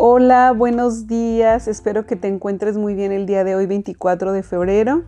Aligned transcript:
Hola, 0.00 0.52
buenos 0.52 1.08
días. 1.08 1.66
Espero 1.66 2.06
que 2.06 2.14
te 2.14 2.28
encuentres 2.28 2.76
muy 2.76 2.94
bien 2.94 3.10
el 3.10 3.26
día 3.26 3.42
de 3.42 3.56
hoy, 3.56 3.66
24 3.66 4.30
de 4.30 4.44
febrero. 4.44 5.02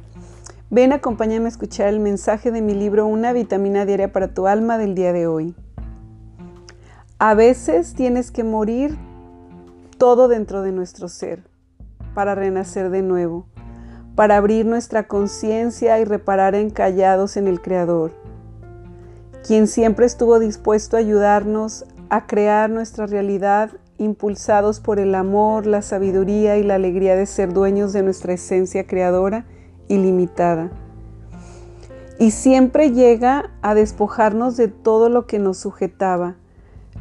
Ven, 0.69 0.93
acompáñame 0.93 1.45
a 1.45 1.49
escuchar 1.49 1.87
el 1.87 2.01
mensaje 2.01 2.51
de 2.51 2.61
mi 2.61 2.75
libro 2.75 3.07
Una 3.07 3.33
vitamina 3.33 3.87
diaria 3.87 4.13
para 4.13 4.35
tu 4.35 4.49
alma 4.49 4.79
del 4.79 4.97
día 4.97 5.13
de 5.13 5.29
hoy. 5.29 5.55
A 7.21 7.35
veces 7.35 7.95
tienes 7.95 8.33
que 8.33 8.43
morir 8.43 8.99
todo 9.97 10.27
dentro 10.27 10.61
de 10.63 10.73
nuestro 10.73 11.07
ser 11.07 11.45
para 12.13 12.35
renacer 12.35 12.91
de 12.91 13.03
nuevo, 13.03 13.47
para 14.17 14.39
abrir 14.39 14.67
nuestra 14.67 15.07
conciencia 15.07 16.01
y 16.01 16.05
reparar 16.05 16.57
encallados 16.57 17.37
en 17.37 17.47
el 17.47 17.63
Creador, 17.63 18.11
quien 19.47 19.69
siempre 19.69 20.07
estuvo 20.07 20.41
dispuesto 20.41 20.97
a 20.97 20.99
ayudarnos 20.99 21.85
a 22.09 22.27
crear 22.27 22.71
nuestra 22.71 23.07
realidad 23.07 23.71
impulsados 24.01 24.81
por 24.81 24.99
el 24.99 25.15
amor, 25.15 25.67
la 25.67 25.83
sabiduría 25.83 26.57
y 26.57 26.63
la 26.63 26.77
alegría 26.77 27.17
de 27.17 27.27
ser 27.27 27.53
dueños 27.53 27.93
de 27.93 28.03
nuestra 28.03 28.33
esencia 28.33 28.87
creadora 28.87 29.45
ilimitada. 29.89 30.71
Y 32.19 32.31
siempre 32.31 32.93
llega 32.93 33.51
a 33.61 33.75
despojarnos 33.75 34.57
de 34.57 34.69
todo 34.69 35.11
lo 35.11 35.27
que 35.27 35.39
nos 35.39 35.59
sujetaba, 35.59 36.37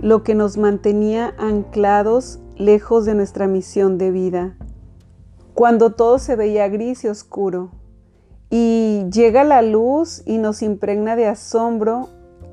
lo 0.02 0.24
que 0.24 0.36
nos 0.36 0.58
mantenía 0.58 1.34
anclados 1.38 2.40
lejos 2.58 3.06
de 3.06 3.16
nuestra 3.16 3.48
misión 3.48 3.98
de 3.98 4.12
vida. 4.12 4.58
Cuando 5.54 5.92
todo 5.92 6.20
se 6.20 6.36
veía 6.36 6.68
gris 6.68 7.06
y 7.06 7.08
oscuro, 7.08 7.72
y 8.50 9.06
llega 9.12 9.44
la 9.46 9.62
luz 9.62 10.24
y 10.26 10.38
nos 10.38 10.62
impregna 10.62 11.16
de 11.16 11.28
asombro 11.28 12.10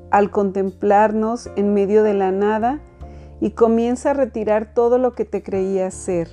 al 0.09 0.31
contemplarnos 0.31 1.49
en 1.57 1.73
medio 1.73 2.03
de 2.03 2.13
la 2.13 2.31
nada 2.31 2.79
y 3.39 3.51
comienza 3.51 4.11
a 4.11 4.13
retirar 4.13 4.73
todo 4.73 4.97
lo 4.97 5.13
que 5.13 5.25
te 5.25 5.43
creías 5.43 5.93
ser 5.93 6.29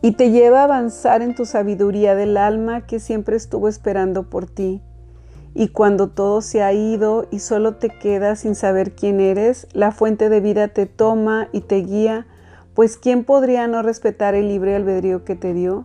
y 0.00 0.12
te 0.12 0.30
lleva 0.30 0.60
a 0.60 0.64
avanzar 0.64 1.22
en 1.22 1.34
tu 1.34 1.44
sabiduría 1.44 2.14
del 2.14 2.36
alma 2.36 2.86
que 2.86 3.00
siempre 3.00 3.36
estuvo 3.36 3.68
esperando 3.68 4.30
por 4.30 4.46
ti. 4.46 4.80
Y 5.54 5.68
cuando 5.68 6.08
todo 6.08 6.40
se 6.40 6.62
ha 6.62 6.72
ido 6.72 7.26
y 7.30 7.40
solo 7.40 7.76
te 7.76 7.88
quedas 7.88 8.40
sin 8.40 8.54
saber 8.54 8.92
quién 8.92 9.18
eres, 9.18 9.66
la 9.72 9.90
fuente 9.90 10.28
de 10.28 10.40
vida 10.40 10.68
te 10.68 10.86
toma 10.86 11.48
y 11.52 11.62
te 11.62 11.76
guía, 11.76 12.26
pues 12.74 12.96
¿quién 12.96 13.24
podría 13.24 13.66
no 13.66 13.82
respetar 13.82 14.34
el 14.34 14.48
libre 14.48 14.76
albedrío 14.76 15.24
que 15.24 15.34
te 15.34 15.52
dio? 15.52 15.84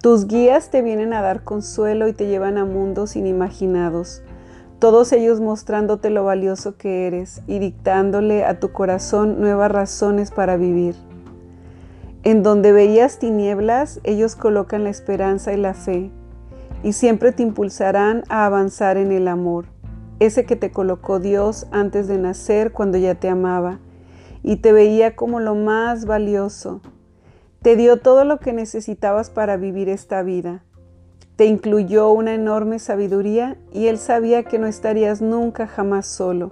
Tus 0.00 0.26
guías 0.26 0.70
te 0.70 0.80
vienen 0.80 1.12
a 1.12 1.20
dar 1.20 1.44
consuelo 1.44 2.08
y 2.08 2.14
te 2.14 2.28
llevan 2.28 2.56
a 2.56 2.64
mundos 2.64 3.16
inimaginados 3.16 4.22
todos 4.78 5.12
ellos 5.12 5.40
mostrándote 5.40 6.08
lo 6.08 6.24
valioso 6.24 6.76
que 6.76 7.08
eres 7.08 7.42
y 7.48 7.58
dictándole 7.58 8.44
a 8.44 8.60
tu 8.60 8.70
corazón 8.70 9.40
nuevas 9.40 9.72
razones 9.72 10.30
para 10.30 10.56
vivir. 10.56 10.94
En 12.22 12.44
donde 12.44 12.70
veías 12.70 13.18
tinieblas, 13.18 14.00
ellos 14.04 14.36
colocan 14.36 14.84
la 14.84 14.90
esperanza 14.90 15.52
y 15.52 15.56
la 15.56 15.74
fe, 15.74 16.10
y 16.84 16.92
siempre 16.92 17.32
te 17.32 17.42
impulsarán 17.42 18.22
a 18.28 18.46
avanzar 18.46 18.96
en 18.98 19.10
el 19.10 19.26
amor, 19.26 19.66
ese 20.20 20.44
que 20.44 20.54
te 20.54 20.70
colocó 20.70 21.18
Dios 21.18 21.66
antes 21.72 22.06
de 22.06 22.18
nacer 22.18 22.70
cuando 22.70 22.98
ya 22.98 23.16
te 23.16 23.28
amaba, 23.28 23.80
y 24.44 24.56
te 24.56 24.72
veía 24.72 25.16
como 25.16 25.40
lo 25.40 25.56
más 25.56 26.04
valioso. 26.04 26.80
Te 27.62 27.74
dio 27.74 27.96
todo 27.96 28.24
lo 28.24 28.38
que 28.38 28.52
necesitabas 28.52 29.30
para 29.30 29.56
vivir 29.56 29.88
esta 29.88 30.22
vida 30.22 30.62
te 31.38 31.46
incluyó 31.46 32.10
una 32.10 32.34
enorme 32.34 32.80
sabiduría 32.80 33.56
y 33.72 33.86
Él 33.86 33.98
sabía 33.98 34.42
que 34.42 34.58
no 34.58 34.66
estarías 34.66 35.22
nunca 35.22 35.68
jamás 35.68 36.08
solo. 36.08 36.50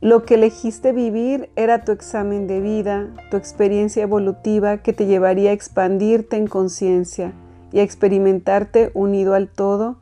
Lo 0.00 0.24
que 0.24 0.34
elegiste 0.34 0.90
vivir 0.90 1.50
era 1.54 1.84
tu 1.84 1.92
examen 1.92 2.48
de 2.48 2.60
vida, 2.60 3.14
tu 3.30 3.36
experiencia 3.36 4.02
evolutiva 4.02 4.78
que 4.78 4.92
te 4.92 5.06
llevaría 5.06 5.50
a 5.50 5.52
expandirte 5.52 6.36
en 6.36 6.48
conciencia 6.48 7.32
y 7.70 7.78
a 7.78 7.84
experimentarte 7.84 8.90
unido 8.92 9.34
al 9.34 9.46
todo 9.46 9.98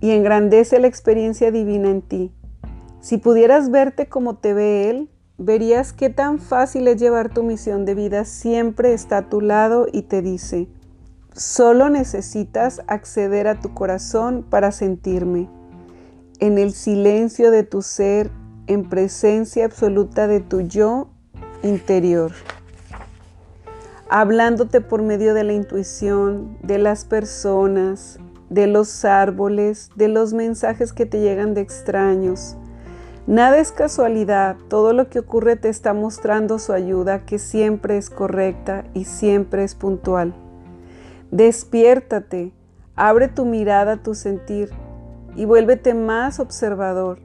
y 0.00 0.12
engrandece 0.12 0.78
la 0.78 0.86
experiencia 0.86 1.50
divina 1.50 1.90
en 1.90 2.02
ti. 2.02 2.30
Si 3.00 3.18
pudieras 3.18 3.72
verte 3.72 4.06
como 4.06 4.36
te 4.36 4.54
ve 4.54 4.90
Él, 4.90 5.10
verías 5.38 5.92
qué 5.92 6.08
tan 6.08 6.38
fácil 6.38 6.86
es 6.86 7.00
llevar 7.00 7.34
tu 7.34 7.42
misión 7.42 7.84
de 7.84 7.96
vida. 7.96 8.24
Siempre 8.24 8.92
está 8.92 9.16
a 9.16 9.28
tu 9.28 9.40
lado 9.40 9.88
y 9.92 10.02
te 10.02 10.22
dice, 10.22 10.68
Solo 11.34 11.88
necesitas 11.88 12.82
acceder 12.88 13.48
a 13.48 13.58
tu 13.58 13.72
corazón 13.72 14.44
para 14.48 14.70
sentirme. 14.70 15.48
En 16.40 16.58
el 16.58 16.72
silencio 16.72 17.50
de 17.50 17.62
tu 17.62 17.80
ser, 17.80 18.30
en 18.66 18.88
presencia 18.88 19.64
absoluta 19.64 20.26
de 20.26 20.40
tu 20.40 20.60
yo 20.60 21.08
interior. 21.62 22.32
Hablándote 24.10 24.82
por 24.82 25.00
medio 25.00 25.32
de 25.32 25.44
la 25.44 25.54
intuición, 25.54 26.58
de 26.62 26.76
las 26.76 27.06
personas, 27.06 28.18
de 28.50 28.66
los 28.66 29.06
árboles, 29.06 29.88
de 29.96 30.08
los 30.08 30.34
mensajes 30.34 30.92
que 30.92 31.06
te 31.06 31.20
llegan 31.20 31.54
de 31.54 31.62
extraños. 31.62 32.56
Nada 33.26 33.58
es 33.58 33.72
casualidad, 33.72 34.56
todo 34.68 34.92
lo 34.92 35.08
que 35.08 35.20
ocurre 35.20 35.56
te 35.56 35.70
está 35.70 35.94
mostrando 35.94 36.58
su 36.58 36.74
ayuda 36.74 37.24
que 37.24 37.38
siempre 37.38 37.96
es 37.96 38.10
correcta 38.10 38.84
y 38.92 39.06
siempre 39.06 39.64
es 39.64 39.74
puntual. 39.74 40.34
Despiértate, 41.32 42.52
abre 42.94 43.26
tu 43.26 43.46
mirada 43.46 43.92
a 43.92 44.02
tu 44.02 44.14
sentir 44.14 44.68
y 45.34 45.46
vuélvete 45.46 45.94
más 45.94 46.38
observador. 46.38 47.20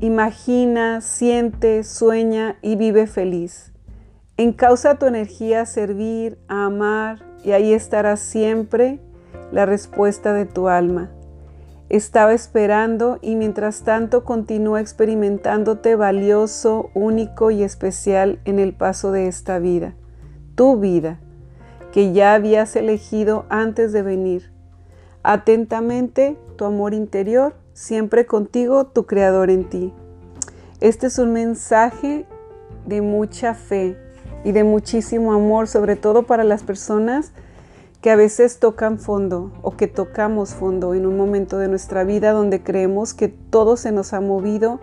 Imagina, 0.00 1.00
siente, 1.00 1.84
sueña 1.84 2.58
y 2.60 2.74
vive 2.74 3.06
feliz. 3.06 3.72
Encausa 4.36 4.98
tu 4.98 5.06
energía 5.06 5.60
a 5.60 5.66
servir, 5.66 6.40
a 6.48 6.64
amar 6.64 7.24
y 7.44 7.52
ahí 7.52 7.72
estará 7.72 8.16
siempre 8.16 8.98
la 9.52 9.64
respuesta 9.64 10.32
de 10.32 10.46
tu 10.46 10.68
alma. 10.68 11.12
Estaba 11.88 12.34
esperando 12.34 13.20
y 13.22 13.36
mientras 13.36 13.84
tanto 13.84 14.24
continúa 14.24 14.80
experimentándote 14.80 15.94
valioso, 15.94 16.90
único 16.94 17.52
y 17.52 17.62
especial 17.62 18.40
en 18.44 18.58
el 18.58 18.74
paso 18.74 19.12
de 19.12 19.28
esta 19.28 19.60
vida, 19.60 19.94
tu 20.56 20.80
vida 20.80 21.20
que 21.96 22.12
ya 22.12 22.34
habías 22.34 22.76
elegido 22.76 23.46
antes 23.48 23.90
de 23.90 24.02
venir. 24.02 24.52
Atentamente, 25.22 26.36
tu 26.56 26.66
amor 26.66 26.92
interior, 26.92 27.54
siempre 27.72 28.26
contigo, 28.26 28.84
tu 28.84 29.06
Creador 29.06 29.48
en 29.48 29.70
ti. 29.70 29.94
Este 30.80 31.06
es 31.06 31.18
un 31.18 31.32
mensaje 31.32 32.26
de 32.84 33.00
mucha 33.00 33.54
fe 33.54 33.96
y 34.44 34.52
de 34.52 34.62
muchísimo 34.62 35.32
amor, 35.32 35.68
sobre 35.68 35.96
todo 35.96 36.24
para 36.24 36.44
las 36.44 36.62
personas 36.64 37.32
que 38.02 38.10
a 38.10 38.16
veces 38.16 38.58
tocan 38.58 38.98
fondo 38.98 39.52
o 39.62 39.70
que 39.78 39.86
tocamos 39.86 40.50
fondo 40.50 40.92
en 40.92 41.06
un 41.06 41.16
momento 41.16 41.56
de 41.56 41.68
nuestra 41.68 42.04
vida 42.04 42.32
donde 42.32 42.62
creemos 42.62 43.14
que 43.14 43.28
todo 43.28 43.78
se 43.78 43.90
nos 43.90 44.12
ha 44.12 44.20
movido 44.20 44.80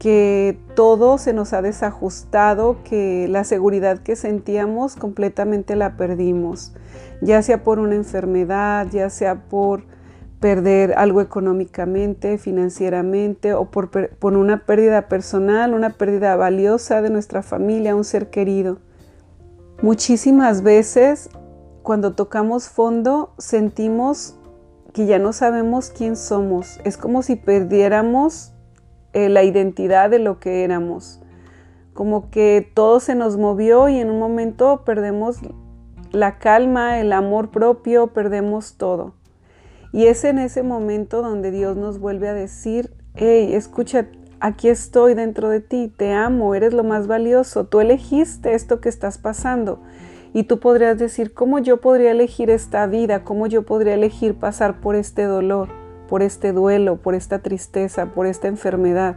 que 0.00 0.58
todo 0.74 1.18
se 1.18 1.34
nos 1.34 1.52
ha 1.52 1.60
desajustado, 1.60 2.78
que 2.84 3.28
la 3.28 3.44
seguridad 3.44 3.98
que 3.98 4.16
sentíamos 4.16 4.96
completamente 4.96 5.76
la 5.76 5.98
perdimos, 5.98 6.72
ya 7.20 7.42
sea 7.42 7.62
por 7.62 7.78
una 7.78 7.96
enfermedad, 7.96 8.86
ya 8.90 9.10
sea 9.10 9.44
por 9.44 9.82
perder 10.40 10.94
algo 10.96 11.20
económicamente, 11.20 12.38
financieramente 12.38 13.52
o 13.52 13.66
por, 13.66 13.90
una 14.22 14.64
pérdida 14.64 15.06
personal, 15.06 15.74
una 15.74 15.90
pérdida 15.90 16.34
valiosa 16.34 17.02
de 17.02 17.10
nuestra 17.10 17.42
familia, 17.42 17.94
un 17.94 18.04
ser 18.04 18.30
querido. 18.30 18.78
Muchísimas 19.82 20.62
veces 20.62 21.28
cuando 21.82 22.14
tocamos 22.14 22.70
fondo 22.70 23.34
sentimos 23.36 24.36
que 24.94 25.04
ya 25.04 25.18
no 25.18 25.34
sabemos 25.34 25.90
quién 25.90 26.16
somos. 26.16 26.80
Es 26.84 26.96
como 26.96 27.22
si 27.22 27.36
perdiéramos 27.36 28.54
eh, 29.12 29.28
la 29.28 29.42
identidad 29.42 30.10
de 30.10 30.18
lo 30.18 30.38
que 30.40 30.64
éramos. 30.64 31.20
Como 31.94 32.30
que 32.30 32.70
todo 32.74 33.00
se 33.00 33.14
nos 33.14 33.36
movió 33.36 33.88
y 33.88 33.98
en 33.98 34.10
un 34.10 34.18
momento 34.18 34.82
perdemos 34.84 35.40
la 36.12 36.38
calma, 36.38 37.00
el 37.00 37.12
amor 37.12 37.50
propio, 37.50 38.08
perdemos 38.08 38.74
todo. 38.76 39.14
Y 39.92 40.06
es 40.06 40.24
en 40.24 40.38
ese 40.38 40.62
momento 40.62 41.22
donde 41.22 41.50
Dios 41.50 41.76
nos 41.76 41.98
vuelve 41.98 42.28
a 42.28 42.34
decir, 42.34 42.92
hey, 43.14 43.52
escucha, 43.54 44.06
aquí 44.38 44.68
estoy 44.68 45.14
dentro 45.14 45.48
de 45.48 45.60
ti, 45.60 45.92
te 45.94 46.12
amo, 46.12 46.54
eres 46.54 46.72
lo 46.72 46.84
más 46.84 47.06
valioso, 47.06 47.64
tú 47.64 47.80
elegiste 47.80 48.54
esto 48.54 48.80
que 48.80 48.88
estás 48.88 49.18
pasando. 49.18 49.80
Y 50.32 50.44
tú 50.44 50.60
podrías 50.60 50.96
decir, 50.96 51.34
¿cómo 51.34 51.58
yo 51.58 51.80
podría 51.80 52.12
elegir 52.12 52.50
esta 52.50 52.86
vida? 52.86 53.24
¿Cómo 53.24 53.48
yo 53.48 53.62
podría 53.62 53.94
elegir 53.94 54.36
pasar 54.36 54.80
por 54.80 54.94
este 54.94 55.24
dolor? 55.24 55.79
Por 56.10 56.22
este 56.22 56.52
duelo, 56.52 56.96
por 56.96 57.14
esta 57.14 57.38
tristeza, 57.38 58.06
por 58.06 58.26
esta 58.26 58.48
enfermedad. 58.48 59.16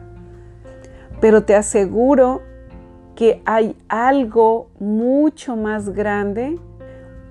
Pero 1.19 1.43
te 1.43 1.55
aseguro 1.55 2.41
que 3.15 3.41
hay 3.45 3.75
algo 3.89 4.69
mucho 4.79 5.55
más 5.55 5.89
grande, 5.89 6.59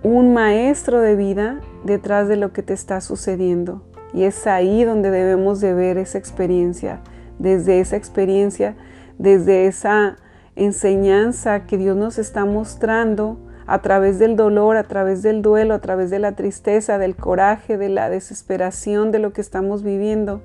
un 0.03 0.35
maestro 0.35 1.01
de 1.01 1.15
vida 1.15 1.61
detrás 1.85 2.27
de 2.27 2.37
lo 2.37 2.53
que 2.53 2.65
te 2.65 2.75
está 2.75 3.01
sucediendo. 3.01 3.83
Y 4.13 4.25
es 4.25 4.47
ahí 4.49 4.83
donde 4.83 5.11
debemos 5.11 5.61
de 5.61 5.75
ver 5.75 5.97
esa 5.97 6.19
experiencia, 6.19 7.01
desde 7.39 7.79
esa 7.79 7.97
experiencia, 7.97 8.75
desde 9.19 9.67
esa 9.69 10.17
enseñanza 10.57 11.67
que 11.67 11.79
Dios 11.79 11.97
nos 11.97 12.19
está 12.19 12.45
mostrando 12.45 13.39
a 13.73 13.81
través 13.81 14.19
del 14.19 14.37
dolor, 14.37 14.77
a 14.77 14.83
través 14.83 15.23
del 15.23 15.41
duelo, 15.41 15.73
a 15.73 15.79
través 15.79 16.11
de 16.11 16.19
la 16.19 16.33
tristeza, 16.33 16.99
del 16.99 17.17
coraje, 17.17 17.79
de 17.79 17.89
la 17.89 18.11
desesperación 18.11 19.13
de 19.13 19.19
lo 19.19 19.33
que 19.33 19.41
estamos 19.41 19.83
viviendo. 19.83 20.43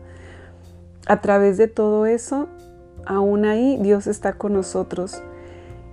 A 1.07 1.19
través 1.19 1.57
de 1.57 1.67
todo 1.67 2.05
eso, 2.05 2.47
aún 3.05 3.43
ahí 3.43 3.79
Dios 3.81 4.07
está 4.07 4.31
con 4.37 4.53
nosotros. 4.53 5.21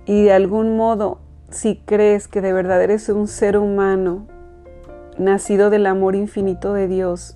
Y 0.05 0.23
de 0.23 0.31
algún 0.31 0.77
modo, 0.77 1.19
si 1.49 1.75
crees 1.85 2.29
que 2.29 2.39
de 2.39 2.53
verdad 2.53 2.81
eres 2.81 3.09
un 3.09 3.27
ser 3.27 3.57
humano, 3.57 4.27
nacido 5.17 5.69
del 5.69 5.87
amor 5.87 6.15
infinito 6.15 6.73
de 6.73 6.87
Dios, 6.87 7.35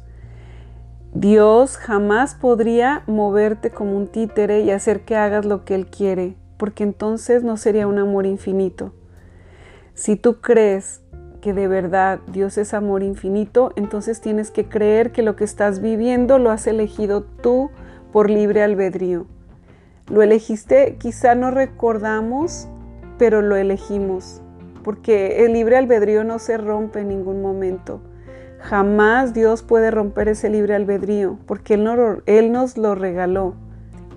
Dios 1.13 1.75
jamás 1.75 2.35
podría 2.35 3.03
moverte 3.05 3.69
como 3.69 3.97
un 3.97 4.07
títere 4.07 4.61
y 4.61 4.71
hacer 4.71 5.01
que 5.01 5.17
hagas 5.17 5.43
lo 5.43 5.65
que 5.65 5.75
Él 5.75 5.87
quiere, 5.87 6.37
porque 6.55 6.83
entonces 6.83 7.43
no 7.43 7.57
sería 7.57 7.85
un 7.85 7.99
amor 7.99 8.25
infinito. 8.25 8.93
Si 9.99 10.15
tú 10.15 10.39
crees 10.39 11.01
que 11.41 11.51
de 11.51 11.67
verdad 11.67 12.21
Dios 12.31 12.57
es 12.57 12.73
amor 12.73 13.03
infinito, 13.03 13.73
entonces 13.75 14.21
tienes 14.21 14.49
que 14.49 14.69
creer 14.69 15.11
que 15.11 15.23
lo 15.23 15.35
que 15.35 15.43
estás 15.43 15.81
viviendo 15.81 16.39
lo 16.39 16.51
has 16.51 16.67
elegido 16.67 17.23
tú 17.23 17.69
por 18.13 18.29
libre 18.29 18.63
albedrío. 18.63 19.25
Lo 20.09 20.21
elegiste, 20.21 20.95
quizá 21.01 21.35
no 21.35 21.51
recordamos, 21.51 22.69
pero 23.17 23.41
lo 23.41 23.57
elegimos, 23.57 24.41
porque 24.85 25.43
el 25.43 25.51
libre 25.51 25.75
albedrío 25.75 26.23
no 26.23 26.39
se 26.39 26.57
rompe 26.57 27.01
en 27.01 27.09
ningún 27.09 27.41
momento. 27.41 27.99
Jamás 28.59 29.33
Dios 29.33 29.63
puede 29.63 29.91
romper 29.91 30.29
ese 30.29 30.49
libre 30.49 30.75
albedrío, 30.75 31.39
porque 31.45 31.73
Él, 31.73 32.51
nos 32.53 32.77
lo 32.77 32.95
regaló. 32.95 33.53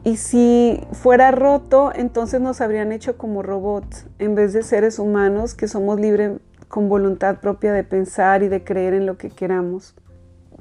Y 0.04 0.16
si 0.16 0.80
fuera 0.90 1.30
roto, 1.30 1.92
entonces 1.94 2.40
nos 2.40 2.60
habrían 2.60 2.90
hecho 2.90 3.16
como 3.16 3.40
robots, 3.42 4.06
en 4.18 4.34
vez 4.34 4.52
de 4.52 4.64
seres 4.64 4.98
humanos 4.98 5.54
que 5.54 5.68
somos 5.68 6.00
libres 6.00 6.40
con 6.66 6.88
voluntad 6.88 7.38
propia 7.38 7.72
de 7.72 7.84
pensar 7.84 8.42
y 8.42 8.48
de 8.48 8.64
creer 8.64 8.94
en 8.94 9.06
lo 9.06 9.16
que 9.16 9.30
queramos. 9.30 9.94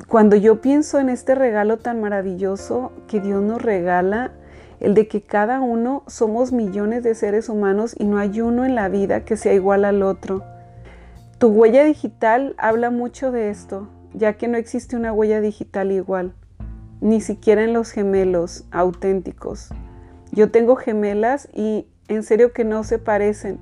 Cuando 0.08 0.36
yo 0.36 0.62
pienso 0.62 1.00
en 1.00 1.10
este 1.10 1.34
regalo 1.34 1.78
tan 1.78 2.02
maravilloso 2.02 2.92
que 3.08 3.20
Dios 3.20 3.42
nos 3.42 3.60
regala, 3.60 4.32
el 4.80 4.94
de 4.94 5.08
que 5.08 5.24
cada 5.24 5.60
uno 5.60 6.04
somos 6.06 6.52
millones 6.52 7.02
de 7.02 7.16
seres 7.16 7.50
humanos 7.50 7.96
y 7.98 8.06
no 8.06 8.20
hay 8.20 8.42
uno 8.42 8.64
en 8.64 8.76
la 8.76 8.90
vida 8.90 9.26
que 9.26 9.38
sea 9.38 9.54
igual 9.54 9.86
al 9.86 10.04
otro. 10.04 10.44
Tu 11.40 11.48
huella 11.48 11.84
digital 11.84 12.54
habla 12.60 12.92
mucho 12.92 13.32
de 13.32 13.50
esto, 13.50 13.88
ya 14.14 14.34
que 14.34 14.48
no 14.48 14.58
existe 14.58 14.96
una 14.96 15.14
huella 15.14 15.42
digital 15.42 15.92
igual 15.92 16.36
ni 17.02 17.20
siquiera 17.20 17.64
en 17.64 17.74
los 17.74 17.92
gemelos 17.92 18.64
auténticos. 18.72 19.70
Yo 20.32 20.52
tengo 20.52 20.76
gemelas 20.76 21.50
y 21.54 21.88
en 22.08 22.24
serio 22.24 22.54
que 22.54 22.64
no 22.64 22.84
se 22.84 23.00
parecen. 23.00 23.60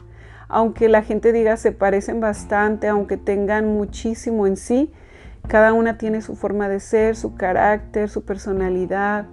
Aunque 0.50 0.90
la 0.90 1.02
gente 1.02 1.32
diga 1.32 1.58
se 1.58 1.72
parecen 1.72 2.20
bastante, 2.20 2.88
aunque 2.88 3.18
tengan 3.18 3.68
muchísimo 3.68 4.46
en 4.46 4.58
sí, 4.58 4.92
cada 5.48 5.74
una 5.74 5.98
tiene 5.98 6.22
su 6.22 6.36
forma 6.36 6.70
de 6.70 6.80
ser, 6.80 7.16
su 7.16 7.36
carácter, 7.36 8.10
su 8.10 8.24
personalidad, 8.24 9.26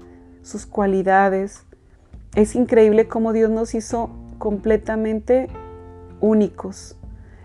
sus 0.43 0.65
cualidades. 0.65 1.65
Es 2.35 2.55
increíble 2.55 3.09
cómo 3.09 3.33
Dios 3.33 3.51
nos 3.51 3.75
hizo 3.75 4.11
completamente 4.39 5.49
únicos, 6.21 6.97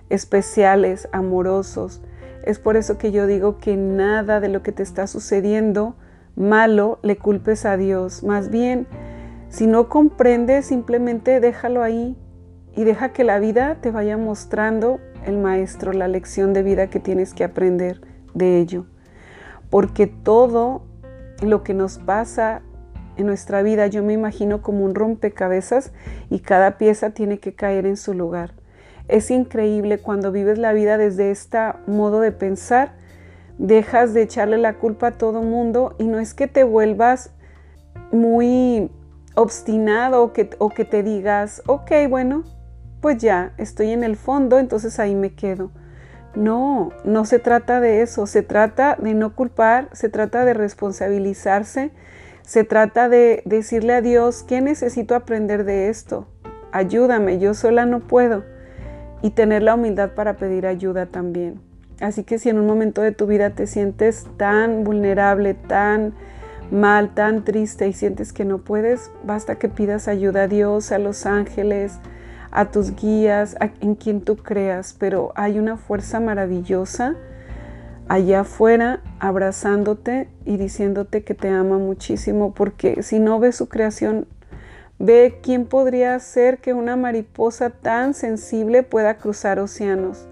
especiales, 0.09 1.09
amorosos. 1.11 2.01
Es 2.43 2.59
por 2.59 2.77
eso 2.77 2.97
que 2.97 3.11
yo 3.11 3.27
digo 3.27 3.57
que 3.57 3.77
nada 3.77 4.39
de 4.39 4.49
lo 4.49 4.61
que 4.61 4.71
te 4.71 4.83
está 4.83 5.07
sucediendo 5.07 5.95
malo 6.36 7.00
le 7.01 7.18
culpes 7.18 7.66
a 7.66 7.78
Dios. 7.78 8.24
Más 8.24 8.50
bien, 8.50 8.88
si 9.50 9.68
no 9.68 9.89
comprendes, 9.89 10.66
simplemente 10.66 11.39
déjalo 11.39 11.83
ahí 11.83 12.18
y 12.75 12.83
deja 12.83 13.12
que 13.12 13.24
la 13.24 13.39
vida 13.39 13.78
te 13.81 13.92
vaya 13.92 14.18
mostrando 14.18 15.00
el 15.25 15.38
maestro, 15.38 15.92
la 15.94 16.07
lección 16.07 16.54
de 16.54 16.63
vida 16.63 16.88
que 16.88 17.00
tienes 17.00 17.33
que 17.33 17.44
aprender 17.44 18.01
de 18.33 18.60
ello. 18.60 18.86
Porque 19.69 20.07
todo 20.07 20.83
lo 21.42 21.63
que 21.63 21.74
nos 21.74 21.98
pasa 21.98 22.62
en 23.18 23.25
nuestra 23.25 23.62
vida, 23.62 23.88
yo 23.88 24.04
me 24.04 24.13
imagino 24.13 24.62
como 24.62 24.86
un 24.86 24.95
rompecabezas 24.95 25.92
y 26.30 26.39
cada 26.39 26.78
pieza 26.78 27.12
tiene 27.12 27.39
que 27.39 27.54
caer 27.54 27.86
en 27.86 27.98
su 27.98 28.13
lugar. 28.13 28.54
Es 29.07 29.31
increíble 29.31 29.98
cuando 29.98 30.31
vives 30.31 30.57
la 30.57 30.74
vida 30.74 30.98
desde 30.98 31.31
este 31.31 31.57
modo 31.88 32.22
de 32.22 32.31
pensar 32.31 32.94
dejas 33.61 34.15
de 34.15 34.23
echarle 34.23 34.57
la 34.57 34.73
culpa 34.73 35.07
a 35.07 35.11
todo 35.11 35.43
mundo 35.43 35.95
y 35.99 36.05
no 36.05 36.17
es 36.17 36.33
que 36.33 36.47
te 36.47 36.63
vuelvas 36.63 37.29
muy 38.11 38.89
obstinado 39.35 40.23
o 40.23 40.33
que, 40.33 40.49
o 40.57 40.69
que 40.69 40.83
te 40.83 41.03
digas, 41.03 41.61
ok, 41.67 41.91
bueno, 42.09 42.43
pues 43.01 43.19
ya, 43.19 43.53
estoy 43.57 43.91
en 43.91 44.03
el 44.03 44.15
fondo, 44.15 44.57
entonces 44.57 44.99
ahí 44.99 45.13
me 45.13 45.35
quedo. 45.35 45.69
No, 46.33 46.91
no 47.03 47.23
se 47.25 47.37
trata 47.37 47.79
de 47.79 48.01
eso, 48.01 48.25
se 48.25 48.41
trata 48.41 48.97
de 48.99 49.13
no 49.13 49.35
culpar, 49.35 49.89
se 49.91 50.09
trata 50.09 50.43
de 50.43 50.55
responsabilizarse, 50.55 51.91
se 52.41 52.63
trata 52.63 53.09
de 53.09 53.43
decirle 53.45 53.93
a 53.93 54.01
Dios, 54.01 54.41
¿qué 54.41 54.61
necesito 54.61 55.13
aprender 55.13 55.65
de 55.65 55.89
esto? 55.89 56.27
Ayúdame, 56.71 57.37
yo 57.37 57.53
sola 57.53 57.85
no 57.85 57.99
puedo. 57.99 58.43
Y 59.21 59.31
tener 59.31 59.61
la 59.61 59.75
humildad 59.75 60.15
para 60.15 60.37
pedir 60.37 60.65
ayuda 60.65 61.05
también. 61.05 61.70
Así 62.01 62.24
que 62.24 62.39
si 62.39 62.50
en 62.50 62.57
un 62.57 62.65
momento 62.65 63.01
de 63.01 63.12
tu 63.12 63.27
vida 63.27 63.51
te 63.51 63.68
sientes 63.68 64.25
tan 64.38 64.83
vulnerable, 64.83 65.53
tan 65.53 66.13
mal, 66.71 67.13
tan 67.13 67.44
triste 67.44 67.88
y 67.88 67.94
sientes 67.94 68.33
que 68.33 68.44
no 68.44 68.57
puedes, 68.57 69.12
basta 69.24 69.59
que 69.59 69.69
pidas 69.69 70.07
ayuda 70.07 70.44
a 70.44 70.48
Dios, 70.48 70.92
a 70.92 70.98
los 70.98 71.25
ángeles, 71.25 72.00
a 72.50 72.71
tus 72.71 72.95
guías, 72.95 73.56
a, 73.59 73.69
en 73.81 73.95
quien 73.95 74.21
tú 74.21 74.38
creas, 74.38 74.95
pero 74.98 75.31
hay 75.36 75.59
una 75.59 75.77
fuerza 75.77 76.19
maravillosa 76.19 77.15
allá 78.07 78.42
afuera 78.42 79.00
abrazándote 79.19 80.27
y 80.44 80.57
diciéndote 80.57 81.24
que 81.24 81.36
te 81.36 81.50
ama 81.50 81.77
muchísimo, 81.77 82.54
porque 82.54 83.04
si 83.04 83.19
no 83.19 83.39
ves 83.39 83.56
su 83.56 83.69
creación, 83.69 84.27
ve 85.00 85.39
quién 85.42 85.65
podría 85.65 86.19
ser 86.19 86.57
que 86.57 86.74
una 86.74 86.95
mariposa 86.95 87.69
tan 87.69 88.13
sensible 88.13 88.83
pueda 88.83 89.18
cruzar 89.18 89.59
océanos. 89.59 90.27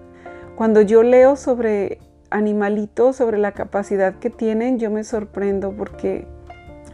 Cuando 0.60 0.82
yo 0.82 1.02
leo 1.02 1.36
sobre 1.36 2.00
animalitos, 2.28 3.16
sobre 3.16 3.38
la 3.38 3.52
capacidad 3.52 4.16
que 4.16 4.28
tienen, 4.28 4.78
yo 4.78 4.90
me 4.90 5.04
sorprendo 5.04 5.72
porque 5.72 6.26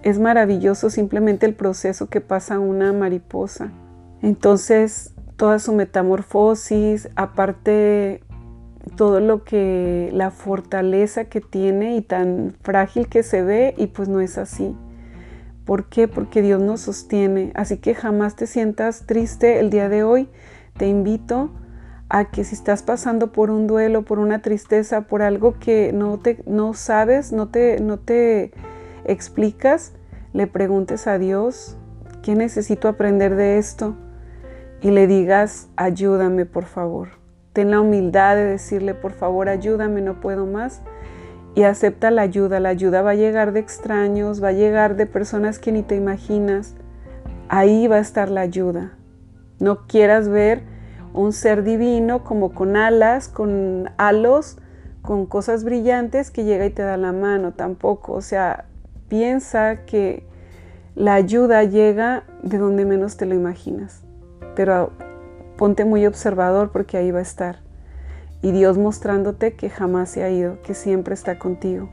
es 0.05 0.21
maravilloso 0.21 0.89
simplemente 0.89 1.47
el 1.47 1.55
proceso 1.55 2.09
que 2.09 2.21
pasa 2.21 2.61
una 2.61 2.93
mariposa. 2.93 3.73
Entonces, 4.23 5.15
toda 5.37 5.59
su 5.59 5.73
metamorfosis, 5.73 7.09
aparte 7.17 8.23
todo 8.95 9.19
lo 9.19 9.43
que 9.43 10.11
la 10.13 10.31
fortaleza 10.31 11.25
que 11.25 11.41
tiene 11.41 11.97
y 11.97 12.03
tan 12.03 12.55
frágil 12.63 13.09
que 13.09 13.25
se 13.25 13.43
ve 13.43 13.75
y 13.77 13.89
pues 13.89 14.09
no 14.09 14.21
es 14.21 14.39
así. 14.39 14.77
¿Por 15.65 15.89
qué? 15.89 16.07
Porque 16.07 16.41
Dios 16.41 16.63
nos 16.63 16.83
sostiene. 16.83 17.51
Así 17.57 17.79
que 17.79 17.97
jamás 17.97 18.37
te 18.37 18.47
sientas 18.47 19.07
triste 19.07 19.59
el 19.59 19.71
día 19.71 19.89
de 19.89 20.05
hoy. 20.05 20.29
Te 20.77 20.87
invito 20.87 21.51
a 22.09 22.27
que 22.27 22.45
si 22.45 22.55
estás 22.55 22.83
pasando 22.83 23.33
por 23.33 23.51
un 23.51 23.67
duelo, 23.67 24.03
por 24.03 24.19
una 24.19 24.41
tristeza, 24.43 25.03
por 25.03 25.23
algo 25.23 25.59
que 25.59 25.93
no, 25.93 26.19
te, 26.19 26.43
no 26.47 26.75
sabes, 26.75 27.33
no 27.33 27.49
te, 27.49 27.81
no 27.81 27.99
te 27.99 28.53
explicas, 29.05 29.93
le 30.33 30.47
preguntes 30.47 31.07
a 31.07 31.19
Dios, 31.19 31.77
¿qué 32.23 32.35
necesito 32.35 32.89
aprender 32.89 33.35
de 33.35 33.59
esto? 33.59 33.97
Y 34.83 34.91
le 34.91 35.07
digas, 35.07 35.69
ayúdame 35.77 36.47
por 36.47 36.67
favor. 36.67 37.09
Ten 37.53 37.71
la 37.71 37.81
humildad 37.81 38.37
de 38.37 38.45
decirle, 38.45 38.95
por 38.95 39.13
favor, 39.13 39.49
ayúdame, 39.49 40.03
no 40.03 40.21
puedo 40.21 40.47
más. 40.47 40.83
Y 41.55 41.63
acepta 41.63 42.11
la 42.11 42.21
ayuda. 42.21 42.61
La 42.61 42.69
ayuda 42.69 43.01
va 43.01 43.13
a 43.13 43.15
llegar 43.15 43.53
de 43.53 43.61
extraños, 43.61 44.45
va 44.45 44.49
a 44.49 44.53
llegar 44.53 44.95
de 44.97 45.07
personas 45.07 45.59
que 45.59 45.73
ni 45.73 45.83
te 45.83 45.97
imaginas. 45.97 46.75
Ahí 47.49 47.89
va 47.89 47.97
a 47.97 48.01
estar 48.01 48.29
la 48.29 48.43
ayuda. 48.43 48.93
No 49.59 49.87
quieras 49.87 50.29
ver 50.29 50.76
un 51.17 51.33
ser 51.33 51.65
divino 51.65 52.23
como 52.23 52.53
con 52.53 52.77
alas, 52.77 53.29
con 53.29 53.91
halos, 53.97 54.59
con 55.03 55.25
cosas 55.25 55.65
brillantes 55.65 56.31
que 56.31 56.45
llega 56.45 56.67
y 56.67 56.71
te 56.71 56.83
da 56.83 56.97
la 56.97 57.13
mano 57.13 57.53
tampoco. 57.53 58.13
O 58.13 58.21
sea, 58.21 58.67
piensa 59.09 59.85
que 59.87 60.25
la 60.95 61.15
ayuda 61.15 61.65
llega 61.65 62.25
de 62.43 62.59
donde 62.59 62.85
menos 62.85 63.17
te 63.17 63.25
lo 63.25 63.35
imaginas. 63.35 64.03
Pero 64.55 64.93
ponte 65.57 65.85
muy 65.87 66.07
observador 66.07 66.71
porque 66.71 66.99
ahí 66.99 67.11
va 67.11 67.21
a 67.21 67.23
estar. 67.23 67.61
Y 68.43 68.53
Dios 68.53 68.77
mostrándote 68.77 69.55
que 69.55 69.71
jamás 69.71 70.11
se 70.11 70.23
ha 70.23 70.31
ido, 70.31 70.61
que 70.63 70.75
siempre 70.75 71.15
está 71.15 71.39
contigo. 71.39 71.89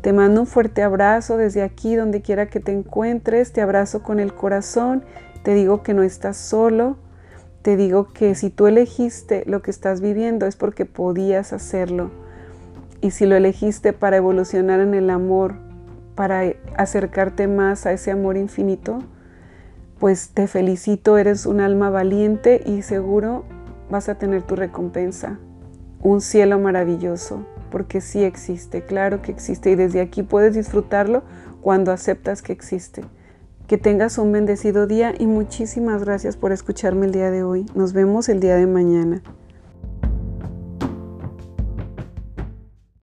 Te 0.00 0.14
mando 0.14 0.40
un 0.40 0.46
fuerte 0.46 0.82
abrazo 0.82 1.36
desde 1.36 1.62
aquí, 1.62 1.96
donde 1.96 2.22
quiera 2.22 2.46
que 2.46 2.60
te 2.60 2.72
encuentres. 2.72 3.52
Te 3.52 3.60
abrazo 3.60 4.02
con 4.02 4.20
el 4.20 4.32
corazón. 4.32 5.04
Te 5.42 5.52
digo 5.52 5.82
que 5.82 5.92
no 5.92 6.02
estás 6.02 6.38
solo 6.38 6.96
te 7.62 7.76
digo 7.76 8.08
que 8.12 8.34
si 8.34 8.50
tú 8.50 8.66
elegiste 8.66 9.42
lo 9.46 9.62
que 9.62 9.70
estás 9.70 10.00
viviendo 10.00 10.46
es 10.46 10.56
porque 10.56 10.86
podías 10.86 11.52
hacerlo. 11.52 12.10
Y 13.00 13.10
si 13.10 13.26
lo 13.26 13.36
elegiste 13.36 13.92
para 13.92 14.16
evolucionar 14.16 14.80
en 14.80 14.94
el 14.94 15.10
amor, 15.10 15.54
para 16.14 16.42
acercarte 16.76 17.46
más 17.46 17.86
a 17.86 17.92
ese 17.92 18.10
amor 18.10 18.36
infinito, 18.36 18.98
pues 19.98 20.30
te 20.30 20.46
felicito, 20.46 21.18
eres 21.18 21.46
un 21.46 21.60
alma 21.60 21.90
valiente 21.90 22.62
y 22.64 22.82
seguro 22.82 23.44
vas 23.90 24.08
a 24.08 24.16
tener 24.16 24.42
tu 24.42 24.56
recompensa. 24.56 25.38
Un 26.00 26.20
cielo 26.20 26.58
maravilloso, 26.58 27.44
porque 27.70 28.00
sí 28.00 28.22
existe, 28.22 28.82
claro 28.82 29.22
que 29.22 29.32
existe 29.32 29.70
y 29.70 29.74
desde 29.74 30.00
aquí 30.00 30.22
puedes 30.22 30.54
disfrutarlo 30.54 31.22
cuando 31.60 31.90
aceptas 31.90 32.42
que 32.42 32.52
existe. 32.52 33.02
Que 33.68 33.76
tengas 33.76 34.16
un 34.16 34.32
bendecido 34.32 34.86
día 34.86 35.12
y 35.18 35.26
muchísimas 35.26 36.02
gracias 36.02 36.38
por 36.38 36.52
escucharme 36.52 37.04
el 37.04 37.12
día 37.12 37.30
de 37.30 37.42
hoy. 37.42 37.66
Nos 37.74 37.92
vemos 37.92 38.30
el 38.30 38.40
día 38.40 38.56
de 38.56 38.66
mañana. 38.66 39.22